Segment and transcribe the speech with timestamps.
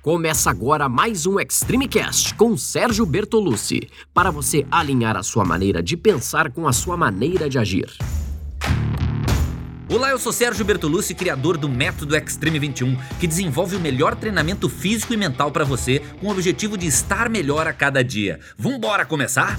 [0.00, 5.82] Começa agora mais um Extreme Cast com Sérgio Bertolucci, para você alinhar a sua maneira
[5.82, 7.90] de pensar com a sua maneira de agir.
[9.90, 14.68] Olá, eu sou Sérgio Bertolucci, criador do Método Extreme 21, que desenvolve o melhor treinamento
[14.68, 18.38] físico e mental para você, com o objetivo de estar melhor a cada dia.
[18.56, 19.58] Vambora começar?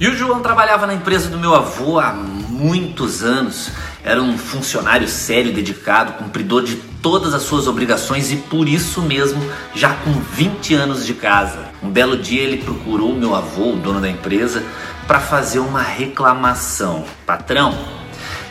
[0.00, 3.70] E o João trabalhava na empresa do meu avô há muitos anos.
[4.04, 9.42] Era um funcionário sério, dedicado, cumpridor de todas as suas obrigações e por isso mesmo,
[9.74, 11.68] já com 20 anos de casa.
[11.82, 14.62] Um belo dia ele procurou meu avô, o dono da empresa,
[15.06, 17.04] para fazer uma reclamação.
[17.26, 17.76] Patrão,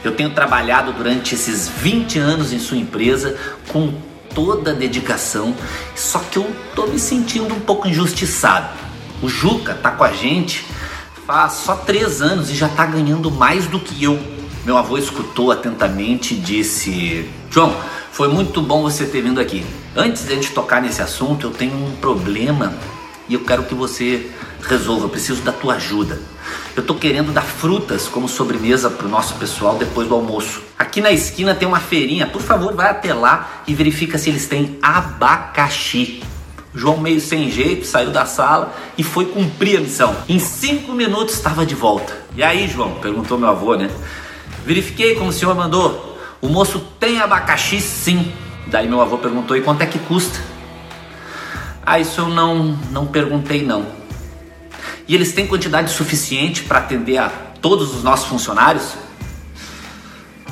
[0.04, 3.38] eu tenho trabalhado durante esses 20 anos em sua empresa
[3.70, 3.94] com
[4.34, 5.56] toda a dedicação,
[5.96, 8.70] só que eu tô me sentindo um pouco injustiçado.
[9.22, 10.64] O Juca tá com a gente
[11.28, 14.37] faz só três anos e já tá ganhando mais do que eu.
[14.68, 17.74] Meu avô escutou atentamente e disse: João,
[18.12, 19.66] foi muito bom você ter vindo aqui.
[19.96, 22.74] Antes de a gente tocar nesse assunto, eu tenho um problema
[23.30, 24.30] e eu quero que você
[24.62, 25.06] resolva.
[25.06, 26.20] Eu preciso da tua ajuda.
[26.76, 30.62] Eu tô querendo dar frutas como sobremesa pro nosso pessoal depois do almoço.
[30.78, 32.28] Aqui na esquina tem uma feirinha.
[32.28, 36.22] Por favor, vai até lá e verifica se eles têm abacaxi.
[36.76, 40.14] João, meio sem jeito, saiu da sala e foi cumprir a missão.
[40.28, 42.14] Em cinco minutos estava de volta.
[42.36, 42.96] E aí, João?
[42.96, 43.90] Perguntou meu avô, né?
[44.68, 46.20] Verifiquei como o senhor mandou.
[46.42, 48.34] O moço tem abacaxi sim.
[48.68, 50.38] Daí meu avô perguntou: e quanto é que custa?
[51.86, 53.86] Ah, isso eu não, não perguntei não.
[55.08, 57.30] E eles têm quantidade suficiente para atender a
[57.62, 58.96] todos os nossos funcionários?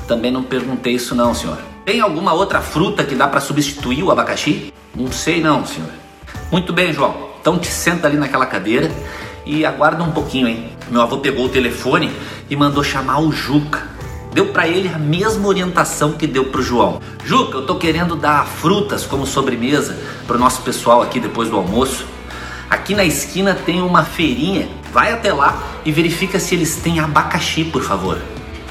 [0.08, 1.58] Também não perguntei isso não, senhor.
[1.84, 4.74] Tem alguma outra fruta que dá para substituir o abacaxi?
[4.96, 5.92] Não sei não, senhor.
[6.50, 7.32] Muito bem, João.
[7.42, 8.90] Então te senta ali naquela cadeira
[9.46, 10.70] e aguarda um pouquinho, hein?
[10.90, 12.10] Meu avô pegou o telefone
[12.50, 13.95] e mandou chamar o Juca
[14.36, 17.00] deu para ele a mesma orientação que deu para o João.
[17.24, 19.98] Juca, eu tô querendo dar frutas como sobremesa
[20.28, 22.06] para o nosso pessoal aqui depois do almoço.
[22.70, 24.68] Aqui na esquina tem uma feirinha.
[24.92, 28.20] Vai até lá e verifica se eles têm abacaxi, por favor.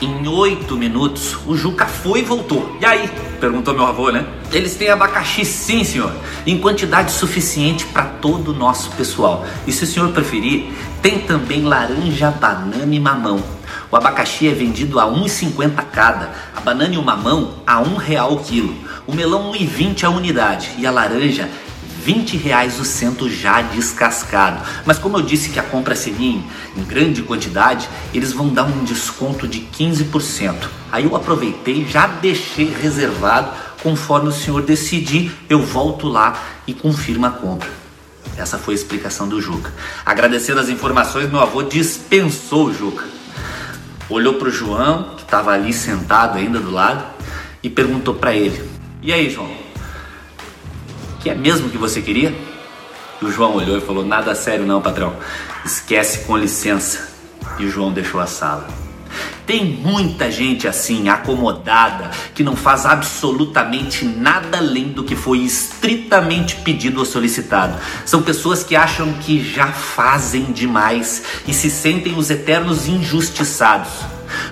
[0.05, 2.77] Em oito minutos, o Juca foi e voltou.
[2.79, 3.09] E aí?
[3.41, 4.27] Perguntou meu avô, né?
[4.53, 6.13] Eles têm abacaxi sim, senhor.
[6.47, 9.47] Em quantidade suficiente para todo o nosso pessoal.
[9.67, 10.71] E se o senhor preferir,
[11.01, 13.43] tem também laranja, banana e mamão.
[13.91, 18.35] O abacaxi é vendido a 1,50 cada, a banana e o mamão a R$ real
[18.35, 18.75] o quilo,
[19.07, 21.49] o melão 1,20 a unidade e a laranja
[22.05, 24.63] 20 reais o cento já descascado.
[24.85, 26.45] Mas como eu disse que a compra seria em,
[26.77, 30.55] em, grande quantidade, eles vão dar um desconto de 15%.
[30.93, 33.51] Aí eu aproveitei já deixei reservado,
[33.83, 37.71] conforme o senhor decidir, eu volto lá e confirmo a compra.
[38.37, 39.73] Essa foi a explicação do Juca.
[40.05, 43.15] Agradecendo as informações, meu avô dispensou o Juca
[44.09, 47.05] olhou para o João, que estava ali sentado ainda do lado,
[47.63, 48.69] e perguntou para ele:
[49.03, 49.51] E aí, João?
[51.25, 52.35] Que é mesmo que você queria?
[53.23, 55.17] E o João olhou e falou: Nada sério, não, patrão.
[55.65, 57.09] Esquece com licença.
[57.59, 58.84] E o João deixou a sala.
[59.47, 66.57] Tem muita gente assim, acomodada, que não faz absolutamente nada além do que foi estritamente
[66.57, 67.79] pedido ou solicitado.
[68.07, 73.93] São pessoas que acham que já fazem demais e se sentem os eternos injustiçados.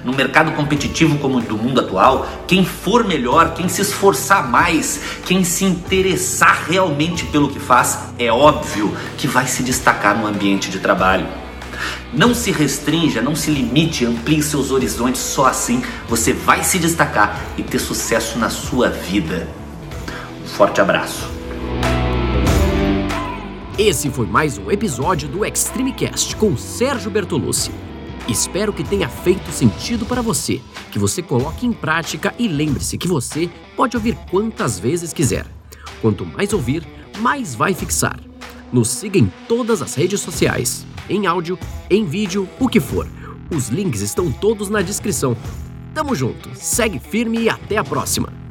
[0.04, 5.00] No mercado competitivo como o do mundo atual, quem for melhor, quem se esforçar mais,
[5.24, 10.70] quem se interessar realmente pelo que faz, é óbvio que vai se destacar no ambiente
[10.70, 11.41] de trabalho.
[12.12, 17.40] Não se restrinja, não se limite, amplie seus horizontes, só assim você vai se destacar
[17.56, 19.48] e ter sucesso na sua vida.
[20.42, 21.30] Um forte abraço.
[23.78, 27.70] Esse foi mais um episódio do Extreme Cast com Sérgio Bertolucci.
[28.28, 30.60] Espero que tenha feito sentido para você,
[30.90, 35.46] que você coloque em prática e lembre-se que você pode ouvir quantas vezes quiser.
[36.00, 36.86] Quanto mais ouvir,
[37.18, 38.20] mais vai fixar.
[38.70, 41.58] Nos siga em todas as redes sociais em áudio,
[41.90, 43.08] em vídeo, o que for.
[43.50, 45.36] Os links estão todos na descrição.
[45.94, 48.41] Tamo junto, segue firme e até a próxima!